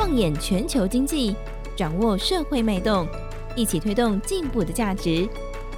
[0.00, 1.36] 放眼全球经济，
[1.76, 3.06] 掌握社会脉动，
[3.54, 5.28] 一起推动进步的价值。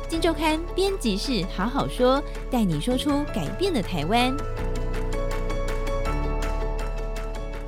[0.09, 4.33] 金周刊编辑室好好说，带你说出改变的台湾。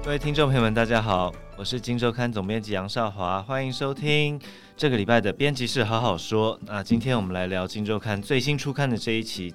[0.05, 4.41] 各位听众朋友们，大家好，我是金周刊总编辑杨少华，欢迎收听
[4.77, 6.57] 这个礼拜的编辑室好好说。
[6.63, 9.53] 那今天我们来聊金周刊最新出刊的这一期。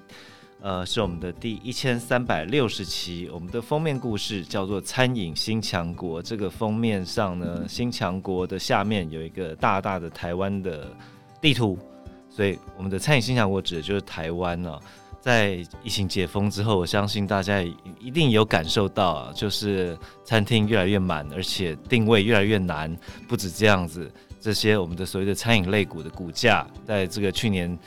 [0.62, 6.20] 呃，是我们的第一千三百六十期，我们的封面故事叫做“餐饮新强国”。
[6.22, 10.94] 这个封面上呢，新强国的下面有一个大大的台湾的
[11.40, 11.78] 地图，
[12.28, 14.78] 所以我们的“餐饮新强国”指的就是台湾呢、
[15.18, 17.62] 在疫情解封之后，我相信大家
[17.98, 22.94] 一定有感受到啊，就是餐厅越来越满，而且定位越来越难。
[23.26, 27.78] 不止这样子，这些我们的所谓的餐饮类股的股价，在这个去年。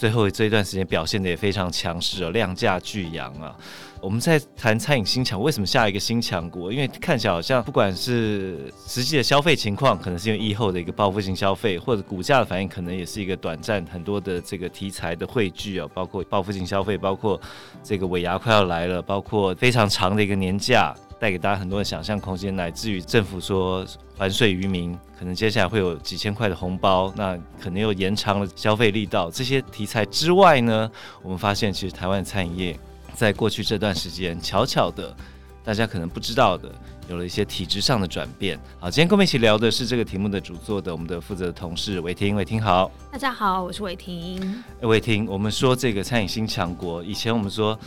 [0.00, 3.54] 最后这一段时间表现得也非常强势哦，量价俱扬啊。
[4.00, 6.72] 我们在谈餐饮新强，为什么下一个新强国？
[6.72, 17.38] 因为看起来好像不管是实际的消费情况，可能是因为疫后的一个报复性消费，或者股价的反应，可能也是一个短暂很多的这个题材的汇聚啊，包括报复性消费，包括
[17.82, 20.96] 这个尾牙快要来了，包括非常长的一个年假。
[21.20, 29.30] 带给大家很多的想象空间，乃至于政府说还税于民，可能接下来会有几千块的红包，那可能又延长了消费力道。
[29.30, 30.90] 这些题材之外呢，
[31.22, 32.80] 我们发现其实台湾餐饮业
[33.12, 35.14] 在过去这段时间，悄悄的，
[35.62, 36.72] 大家可能不知道的，
[37.06, 38.58] 有了一些体制上的转变。
[38.78, 42.90] 好，今天跟我们一起聊的是这个题目的主作的我们的负责的同事伟霆，伟霆好。
[43.12, 44.64] 大家好，我是伟霆。
[44.80, 47.78] 伟霆，我们说这个餐饮新强国，以前我们说。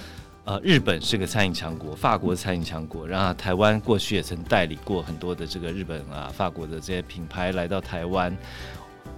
[0.46, 8.36] 呃，日本是个餐饮强国，法国餐饮强国，然后台湾过去也曾代理过很多的这个日本啊、法国的这些品牌来到台湾。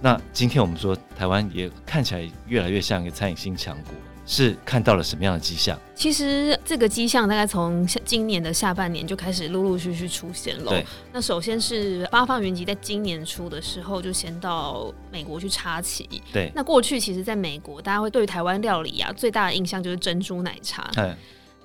[0.00, 3.94] 那今天我们说，台湾也看起来越来越像一个餐饮新强国。
[4.26, 5.78] 是看到了什么样的迹象？
[5.94, 10.70] 其实这个迹象大概从今年的下半年就开始陆陆续续出现了。
[10.70, 16.20] 对，那首先是八方云集在今年初的时候就先到美国去插旗。
[16.32, 20.90] 对，那过去其实在美国，大家会对台湾料理啊最大的印象就是珍珠奶茶。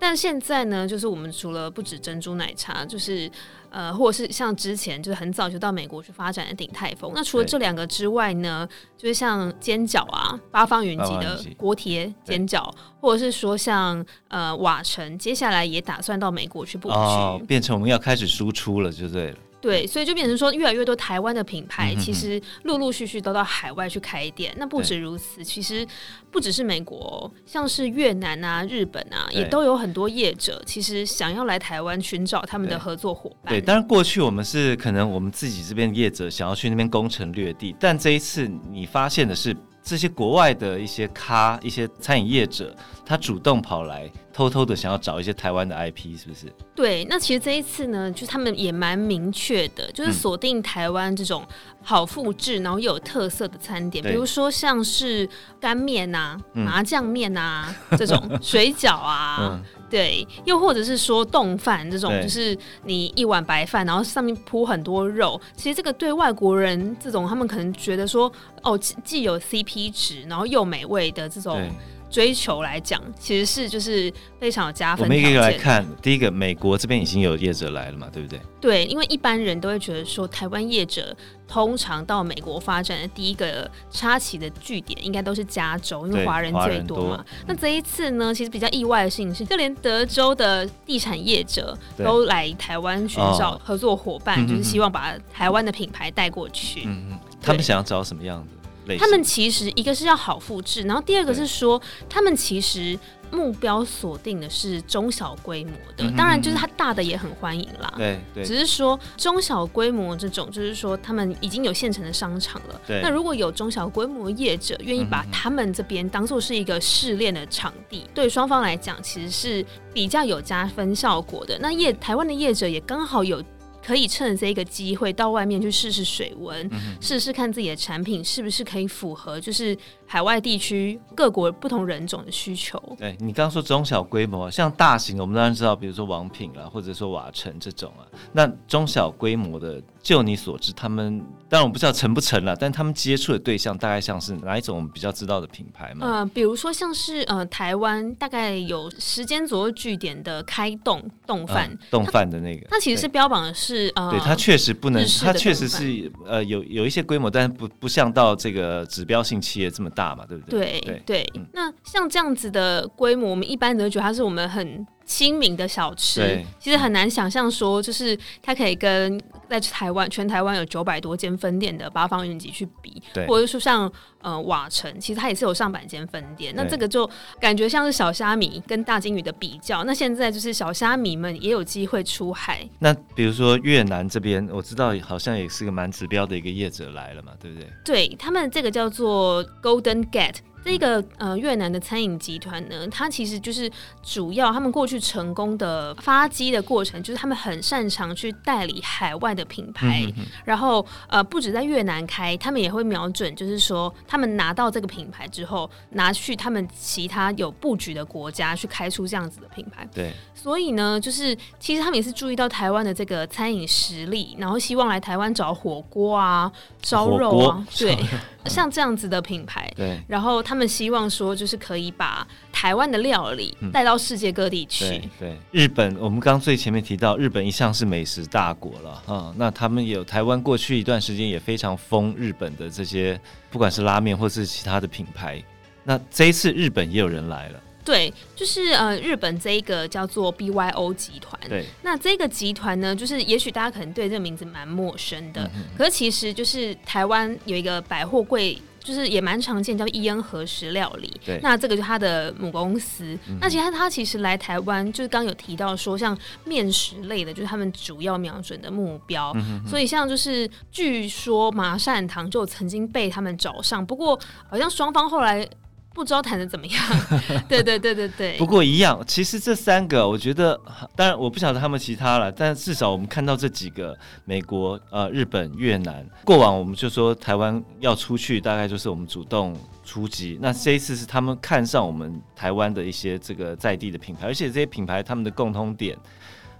[0.01, 0.07] 对。
[0.07, 3.31] 但现在呢，就是我们除了不止珍珠奶茶，就是
[3.69, 7.11] 呃，或者是像之前就是很早就到美国去发展的鼎泰丰。
[7.13, 8.67] 那除了这两个之外呢，
[8.97, 12.69] 就是像煎饺啊，八方云集的锅贴煎饺，
[12.99, 19.37] 或者是说像呃瓦城，接下来也打算到美国去布局，哦，变成我们要开始输出了，就对了。
[19.61, 24.51] 对，所以就变成说，越来越多台湾的品牌，其实陆陆续续都到海外去开店。
[24.57, 25.87] 那不止如此，其实
[26.31, 33.53] 不只是美国，像是越南啊、日本啊，也都有很多业者，其实想要来台湾寻找他们的合作伙伴。
[33.53, 39.55] 对，当然过去我们是可能我们自己这边业者想要去那边攻城略地，但这一次你发现的是。
[39.83, 42.71] 这些国外的一些咖、一些餐饮业者，
[43.03, 46.51] 他主动跑来，偷偷的想要找一些台湾的 IP，是不是？
[46.73, 51.45] 对，那其实这一次呢，就他们也蛮明确的，就是锁定台湾这种
[51.83, 55.27] 好复制，然后又有特色的餐点，比如说像是
[55.59, 59.37] 干面啊、麻酱面啊、嗯、这种水饺啊。
[59.53, 65.37] 嗯对，又或者是说冻饭这种，就是你一碗白饭，然后上面铺很多肉。
[65.53, 68.31] 其实这个对外国人这种，他们可能觉得说，
[68.63, 71.69] 哦，既有 CP 值，然后又美味的这种。
[72.11, 75.05] 追求来讲，其实是就是非常有加分。
[75.05, 78.39] 我们一个来看，第一个，美国这边已经有业者来了嘛，对不对？
[78.59, 81.15] 对，因为一般人都会觉得说，台湾业者
[81.47, 87.17] 通常到美国发展的第一个插旗的据点，应该都是加州，因为华人最多嘛。
[87.17, 96.83] 多那这一次呢，其实比较意外的事情是，就连德州的地产业者都来台湾寻找合作伙伴，对就是希望把台湾的品牌带过去。
[96.85, 98.45] 嗯嗯，他们想要找什么样
[98.93, 98.99] 的？
[98.99, 102.97] 他们其实一个是要好复制，然后第二个是说，他们其实
[103.31, 107.93] 目标锁定的是中小规模的，嗯、当然就是它大的也很欢迎啦。
[107.95, 112.81] 对对，只是说中小规模这种，就是说他们已经有现成的商场了。
[112.85, 121.57] 对，那如果有中小规模业者愿意把他们这边当做是一个试炼的场地，嗯、对双方来讲其实是比较有加分效果的。
[121.59, 123.41] 那业台湾的业者也刚好有。
[123.85, 126.69] 可以趁着这个机会到外面去试试水温，
[126.99, 132.81] 试试、看自己的产品是不是可以符合，就是海外地区各国不同人种的需求。
[132.97, 138.05] 对，你刚刚说中小规模，像大型，我们当然知道，比如说王品啦，或者说瓦城这种啊。
[138.31, 141.19] 那中小规模的，就你所知，他们
[141.49, 146.05] 当然我不知道成不成了，但他们接触的对象大概像是哪一种我们比较知道的品牌吗？
[146.05, 153.80] 呃，比如说像是呃台湾大概有时间左右据点的开动动饭，动饭的那个，它其实是标榜的是。
[153.87, 160.79] 是呃，对，它确实不能，它确实是呃有有一些规模，但是不不像到这个指标性企业这么大嘛，对不对？
[160.81, 173.91] 对对那像这样子的规模，我们一般都觉得它是我们很亲民的小吃，其实很难想象说，就是它可以跟在台湾全台湾有九百多间分店的八方云集去比，对，或者说像
[174.21, 176.53] 呃瓦城，其实它也是有上百间分店。
[176.55, 177.09] 那这个就
[177.41, 179.83] 感觉像是小虾米跟大金鱼的比较。
[179.83, 182.65] 那现在就是小虾米们也有机会出海。
[182.79, 187.67] 那比如说越南这边，我知道好像也是个蛮指标的一个业者来了嘛，对不对？
[187.83, 190.37] 对，他们这个叫做 Golden Gate。
[190.63, 193.69] 这个呃越南的餐饮集团呢，它其实就是
[194.03, 209.87] 主要他们过去成功的发迹的过程，就是他们很擅长去代理海外的品牌，嗯、哼哼然后呃不止在越南开，他们也会瞄准，就是说他们拿到这个品牌之后，拿去他们其他有布局的国家去开出这样子的品牌。
[209.93, 216.51] 对，所以呢，就是其实他们也是注意到台湾的这个餐饮实力，然后希望来台湾找火锅啊、
[216.83, 217.97] 烧肉啊，对。
[218.45, 224.83] 像这样子的品牌，对，然后他们希望说，就是可以把台湾的料理带到世界各地去。
[224.85, 229.35] 对，对，日本，我们刚刚最前面提到，日本一向是美食大国了啊、嗯。
[229.37, 233.17] 那他们有台湾过去一段时间也非常疯日本的这些，
[233.49, 235.41] 不管是拉面或是其他的品牌。
[235.85, 237.63] 那这一次日本也有人来了。
[237.85, 241.39] 对，就是呃，日本这一个叫做 BYO 集团。
[241.47, 251.11] 对，那这个集团呢，就是也许大家可能对这个名字蛮陌生的，嗯、可是其实就是台湾有一个百货柜，就是也蛮常见，叫伊恩和食料理。
[251.25, 253.17] 对，那这个就是他的母公司。
[253.27, 259.31] 嗯、那其实他其实来台湾，就是刚有提到说，像面食类的，就是他们主要瞄准的目标。
[259.35, 264.19] 嗯、哼所以像就是据说麻善堂就曾经被他们找上，不过
[264.49, 265.47] 好像双方后来。
[265.93, 266.83] 不知道谈的怎么样？
[267.49, 268.37] 对对对对对。
[268.37, 270.59] 不过一样，其实这三个，我觉得，
[270.95, 280.39] 当然我不晓得他们其他了，但至少我们看到这几个，美国、呃、日本、越南，过往我们就说台湾要出去，大概就是我们主动出击。
[280.41, 285.97] 那这一次是他们看上我们台湾的一些这个在地的品牌，而且这些品牌他们的共通点，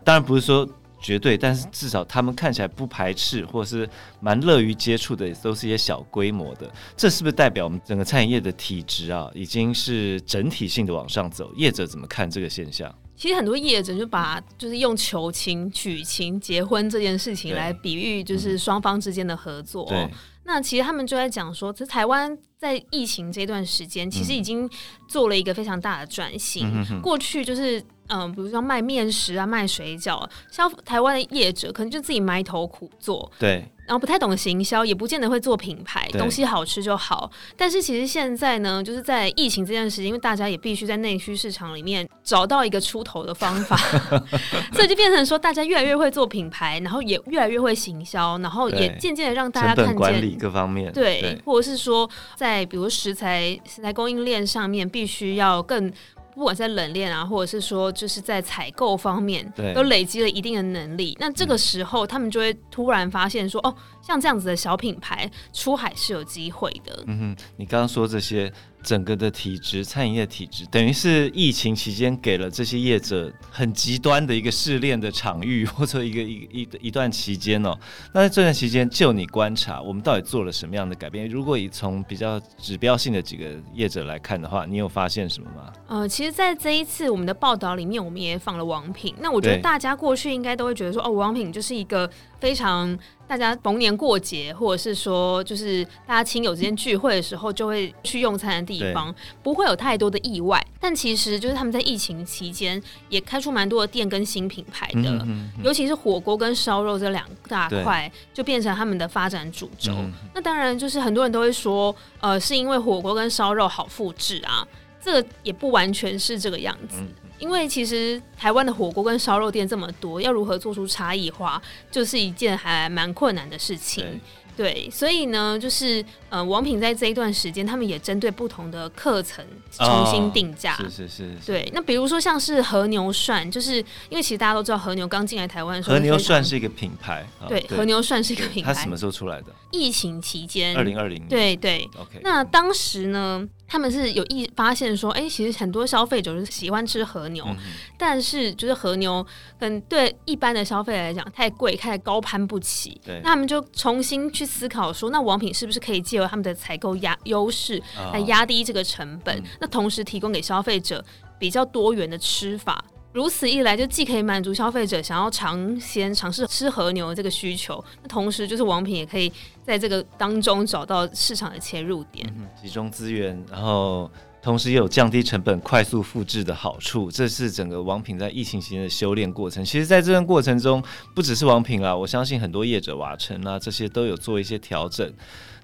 [0.04, 0.68] 当然不是说。
[1.02, 3.90] 绝对，但是至少他们看起来不排斥，或是
[4.20, 6.72] 蛮乐于接触的，都是一些小规模的。
[6.96, 11.52] 这是不是代表我们整个餐饮业的体质啊，已经是整体性的往上走？
[11.56, 12.94] 业者怎么看这个现象？
[13.16, 19.86] 其实很多业者就把就是用求亲、娶亲、结婚这件事情来比喻，就是双方之间的合作。
[19.88, 20.08] 对，
[20.44, 24.70] 那其实他们就在讲说，其实台湾在疫情这段时间，其实已经
[25.08, 27.02] 做了一个非常大的转型。
[27.02, 27.84] 过去就是。
[28.14, 37.32] 嗯，比如说卖面食啊，卖水饺，像台湾的业者可能就自己埋头苦做，对，然后不太懂行销，也不见得会做品牌，东西好吃就好。
[37.56, 43.78] 但是其实现在呢，就是在疫情这段时间，因为大家也必须在内需市场里面找到一个出头的方法，
[44.76, 55.90] 所以就变成说，大家越来越会做品牌，然后也越来越会行销，然后也渐渐的让大家看见管理各方面，对，对或者是说在比如食材食材供应链上面，必须要更。
[56.36, 61.16] 不管在冷链啊，或者是说就是在采购方面，对都累积了一定的能力。
[61.20, 67.04] 那这个时候，他们就会突然发现说，哦，像这样子的小品牌出海是有机会的。
[67.08, 68.52] 嗯哼，你刚刚说这些。
[68.84, 77.78] 整个的体质，餐饮业体质，等于是疫情期间给了这些业者很极端的一个试炼的场域，或者一个一一一段期间哦。
[78.14, 81.28] 那在这段期间，就你观察，我们到底做了什么样的改变？
[81.30, 85.72] 如果以从比较指标性的几个业者来看的话，你有发现什么吗？
[85.88, 89.14] 呃，其实，在这一次我们的报道里面，我们也放了王品。
[89.20, 92.10] 那我觉得大家过去应该都会觉得说，哦，王品就是一个
[92.42, 93.00] 非常。
[93.32, 100.62] 大家逢年过节，或者是说，就是大家亲友之间聚会的时候，就会去用餐的地方，不会有太多的意外。
[100.82, 105.26] 但其实，就是他们在疫情期间也开出蛮多的店跟新品牌的，
[105.64, 109.94] 尤其是火锅跟烧肉这两大块，就变成他们的发展主轴。
[109.94, 114.68] 嗯、那当然，就是很多人都会说，呃，是因为火锅跟烧肉好复制啊，
[115.02, 116.98] 这个也不完全是这个样子。
[117.00, 117.08] 嗯
[117.42, 124.22] 因为其实台湾的火锅跟烧肉店这么多，要如何做出差异化，就是一件还蛮困难的事情。
[124.56, 130.76] 对，所以呢，就是呃，王品在这一段时间，他们也针对不同的课程重新定价。
[130.76, 131.36] 哦、是是是。
[131.46, 133.78] 对，那比如说像是和牛涮，就是
[134.10, 137.26] 因为其实大家都知道和牛刚进来台湾的时候，和牛涮是一个品牌。
[137.48, 138.74] 对，对和牛涮是一个品牌。
[138.74, 139.48] 它什么时候出来的？
[139.72, 141.28] 疫情期间，二零二零年。
[141.30, 141.90] 对对。
[141.98, 142.20] OK。
[142.22, 147.56] 那当时呢，他们是有意发现说，哎，其实很多消费者是喜欢吃和牛，嗯、
[147.98, 149.26] 但是就是和牛
[149.58, 153.00] 跟对一般的消费来讲太贵，太高攀不起。
[153.06, 153.22] 对。
[153.24, 159.42] 那他们就重新去思考说，那王品是不是可以借由他们的采购压优势来压低这个成本？
[159.62, 161.02] 那同时提供给消费者
[161.40, 162.84] 比较多元的吃法。
[163.14, 169.32] 如此一来，就既可以满足消费者想要尝鲜尝试吃和牛的这个需求，那同时就是王品也可以
[169.64, 174.10] 在这个当中找到市场的切入点，嗯、集中资源，然后
[174.42, 177.12] 同时也有降低成本、快速复制的好处。
[177.12, 179.64] 这是整个王品在疫情期间的修炼过程。
[179.66, 180.82] 其实，在这段过程中，
[181.14, 185.14] 不只是王品啊，我相信很多业者、瓦城啊这些都有做一些调整。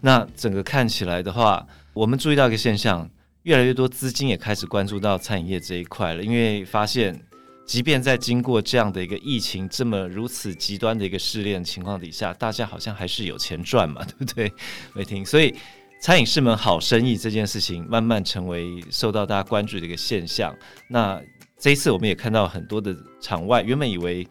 [0.01, 3.09] 那整个看起来的话，我们注意到一个现象，
[3.43, 7.21] 越来越多资金也开始关注到餐饮业这一块了，因为发现。
[7.67, 14.51] 即便在经过这样的一个疫情这么如此极端的一个试炼情况底下，大家好像还是有钱赚嘛，对不对？
[14.93, 15.53] 没听，所以
[16.01, 20.55] 餐饮是门好生意这件事情慢慢成为受到大家关注的一个现象。
[20.87, 21.21] 那
[21.59, 24.25] 这一次我们也看到很多的场外，原本以为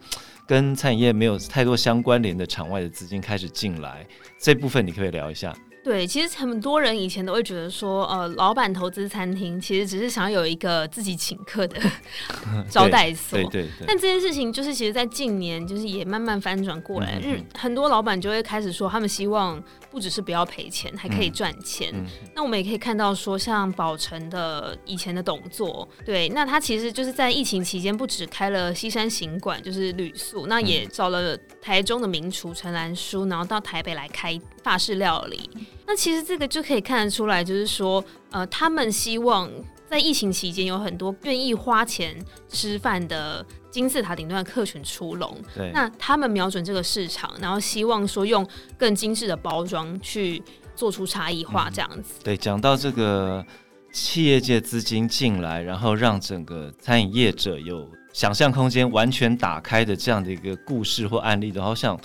[0.47, 4.03] 跟餐饮业没有太多相关联的场外的资金开始进来，
[4.41, 5.55] 这部分你可不可以聊一下？
[5.87, 11.79] 对，其实很多人以前都会觉得说，呃，老板投资餐厅，其实只是想要有一个自己请客的
[12.69, 13.39] 招待所。
[13.43, 13.87] 对对，对，对。
[13.87, 17.17] 但这件事情，就是其实，在近年，就是也慢慢翻转过来。
[17.21, 22.05] 日、嗯、很多老板就会开始说，他们希望不只是不要赔钱，还可以赚钱、嗯。
[22.35, 35.49] 那我们也可以看到说，像宝成的以前的董座，对，那他其实就是在疫情期间，不止开了西山行馆，就是旅宿，那也找了台中的名厨陈兰书，然后到台北来开法式料理。
[35.87, 39.49] 那其实这个就可以看得出来，就是说，呃，他们希望
[39.89, 42.13] 在疫情期间有很多愿意花钱
[42.49, 45.37] 吃饭的金字塔顶端的客群出笼。
[45.55, 45.71] 对。
[45.73, 48.45] 那他们瞄准这个市场，然后希望说用
[48.77, 50.43] 更精致的包装去
[50.75, 52.15] 做出差异化，这样子。
[52.19, 53.45] 嗯、对，讲到这个
[53.93, 61.97] 企业界资金进来，然后让整个餐饮业者有想象空间完全打开的这样的一个故事或案例的，好像。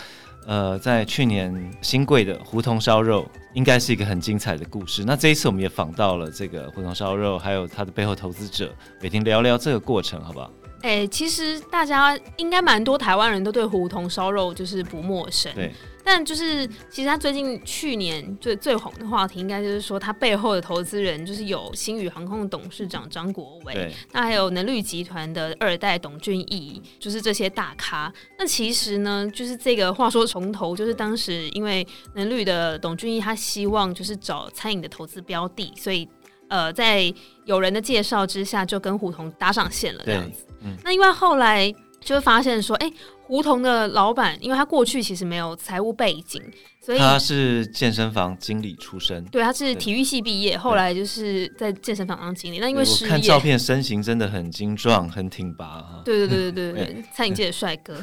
[0.47, 5.05] 呃，在去年新贵的胡同烧肉，应该是一个很精彩的故事。
[5.05, 10.51] 那这一次我们也访到了这个胡同烧肉，还有它的背后投资者，每天聊聊这个过程，好不好？
[10.83, 15.53] 哎、欸，其实大家应该蛮多台湾人都对胡同烧肉就是不陌生。
[15.55, 15.73] 对。
[16.05, 28.13] 但就是，其实他最近去年最最红的话题，应该就是说他背后的投资人就是有星宇航空的董事长张国伟，那还有能绿集团的二代董俊义，就是这些大咖。
[28.37, 36.09] 那其实呢，就是这个话说从头，就是当时因为能绿的董俊义他希望就是找餐饮的投资标的，所以
[36.53, 37.13] 呃，在
[37.47, 40.45] 有人的介绍之下，就跟胡同搭上线了这样子。
[40.63, 42.95] 嗯，那因为后来就会发现说，哎、欸。
[43.25, 46.43] 胡同的老板，因为他过去其实没有财务背景，
[46.85, 49.25] 所以他是健身房经理出身。
[49.27, 52.59] 对，他是体育系毕业，后来就是在健身房当经理。
[52.59, 56.03] 那因为失业，看照片身形真的很精壮，很挺拔哈。
[56.05, 57.97] 对对对对对对，餐饮界的帅哥。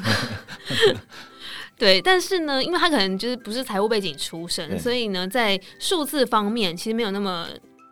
[1.78, 7.46] 对，但是呢，因为他可能就是不是财务背景出身，所以呢，在数字方面其实没有那么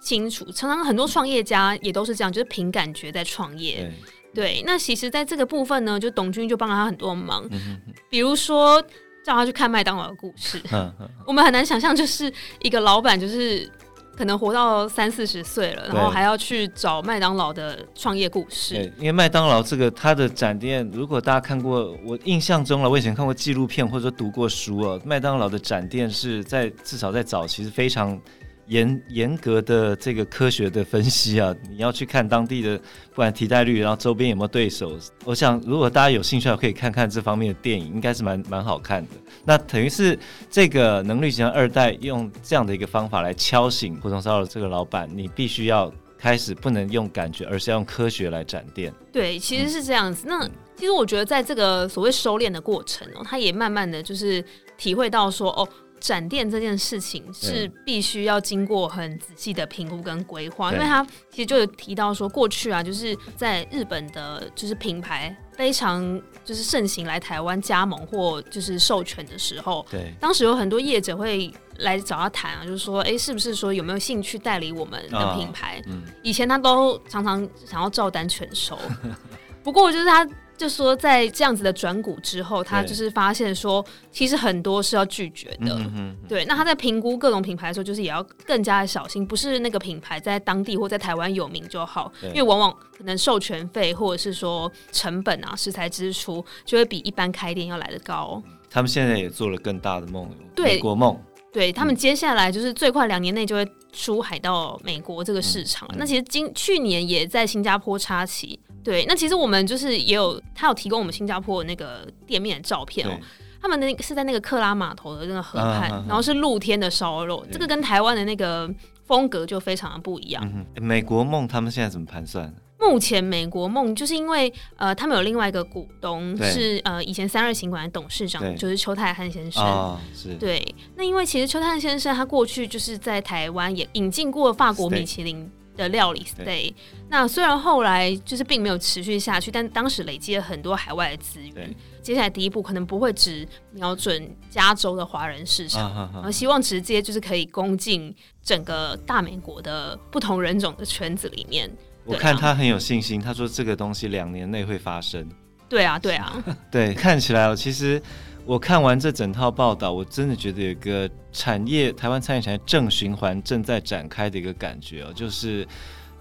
[0.08, 0.50] 清楚。
[0.52, 3.92] 常常很多创业家也都是这样，就是凭感觉在创业。
[4.34, 8.80] 对，那其实，在这个部分呢，就董军就帮了他很多忙，嗯、比如说
[9.24, 10.60] 叫他去看麦当劳的故事。
[10.72, 13.68] 嗯嗯、我们很难想象，就是一个老板，就是
[14.16, 18.74] 可能活到三四十岁了，然后还要去找麦当劳的创业故事。
[18.74, 28.20] 对，因为麦当劳这个它的展店，如果大家看过，我印象中了，我以前看过纪录片或者说读过书哦，麦当劳的展店是在至少在早期是非常。
[28.68, 34.98] 严严格的这个科学的分析啊， 你要去看当地的不管替代率，然后周边有没有对手。
[35.24, 39.10] 我想，如果大家有兴趣，可以看看这方面的电影，应该是蛮蛮好看的。
[39.44, 40.18] 那等于是
[40.50, 48.92] 这个能力型二代用这样的一个方法来敲醒胡同烧的这个老板，你必须要开始不能用感觉，而是要用科学来展店。
[49.10, 50.26] 对，其实是这样子。
[50.26, 54.44] 嗯、那其实我觉得，在这个所谓收敛的过程哦，他也慢慢的就是
[54.76, 55.66] 体会到说哦。
[56.00, 75.78] 展店这件事情是必须要经过很仔细的评估跟规划，因为他其实就有提到说，过去啊，就是在日本的，就是品牌非常就是盛行来台湾加盟或就是授权的时候，对，当时有很多业者会来找他谈啊，就是说，哎、欸，是不是说有没有兴趣代理我们的品牌？
[75.80, 78.78] 哦嗯、以前他都常常想要照单全收，
[79.62, 80.26] 不过就是他。
[80.58, 85.72] 就说在这样子的转股之后，他就是发现说，其实很多是要拒绝的。
[85.72, 98.42] 嗯、哼哼对，那他在评估各种品牌的时候，就是也要更加的小心，不是那个品牌在当地或在台湾有名就好，因为往往可能授权费或者是说成本啊、食材支出，就会比一般开店要来得高。
[98.68, 101.16] 他们现在也做了更大的梦，美国梦。
[101.50, 105.88] 对，他们接下来就是最快两年内就会出海到美国这个市场。
[105.92, 108.60] 嗯、那其实今去年也在新加坡插旗。
[108.88, 113.12] 对，那其实我们就是也有，他有提供我们新加坡的那个店面的照片哦。
[113.60, 118.66] 他们那个是在那个克拉码头的那个河畔，啊、然后是露天的烧肉，这个跟台湾的那个
[119.04, 120.42] 风格就非常的不一样。
[120.74, 122.50] 嗯、美国梦他们现在怎么盘算？
[122.80, 129.62] 目前美国梦就是因为呃，他们有另外一个股东是呃以前三二行馆的董事长，就是邱泰汉先生。
[129.62, 130.34] 哦，是。
[130.36, 130.64] 对，
[130.94, 135.50] 那因为其实邱泰汉先生他过去就是在台湾也引进过法国米其林。
[135.78, 136.74] 的料理 stay。
[137.08, 141.74] 那虽然后来就是并没有持续下去，但当时累积了很多海外的资源。
[142.02, 151.70] 接下来第一步可能不会只瞄准加州的华人市场，啊、然后希望直接就是可以攻进整个大美国的不同人种的圈子里面。
[152.04, 155.28] 我看他很有信心，他说这个东西两年内会发生。
[155.68, 156.42] 对啊，对啊，
[156.72, 158.00] 对，看起来哦，其实
[158.48, 165.68] 我看完这整套报道，我真的觉得有个产业，台湾餐饮产业正循环正在展开的一个感觉哦，就是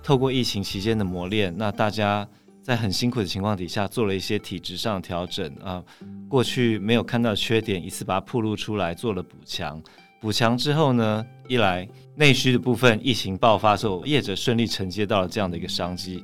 [0.04, 2.28] 透过疫情期间的磨练，那大家
[2.62, 5.82] 在很辛苦的情况底下做了一些体质上的调整啊，
[6.28, 9.82] 过去没有看到缺点，一次把它暴露出来，做了补强。
[10.20, 16.22] 补强之后呢，一来内需的部分，疫情爆发之后，业者顺利承接到了这样的一个商机，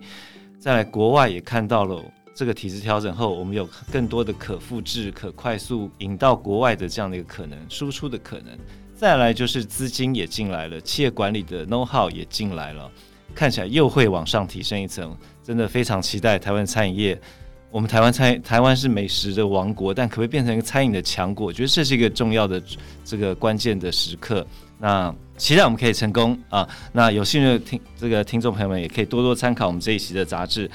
[0.60, 2.04] 再来国外也看到了。
[2.34, 8.58] 这个体制调整后，我们有更多的可复制、可快速引到国外的这样的一个可能，输出的可能。
[8.96, 12.90] 再来就是资金也进来了，企业管理的 know how 也进来了，
[13.36, 15.16] 看起来又会往上提升一层。
[15.44, 17.22] 真的非常期待台湾餐饮业。
[17.70, 21.48] 我们台湾餐台湾是美食的王国，但可不可以变成一个餐饮的强国？
[21.48, 22.62] 我觉得这是一个重要的
[23.04, 24.46] 这个关键的时刻。
[24.80, 26.68] 那期待我们可以成功啊！
[26.92, 30.70] 那有兴趣的听这个听众朋友们，也可以多多参考我们这一期的杂志。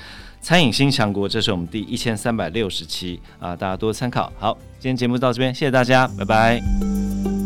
[0.48, 4.32] 餐饮新强国，这是我们第一千三百六十期啊，大家多参考。
[4.38, 7.37] 好，今天节目到这边，谢谢大家，拜拜。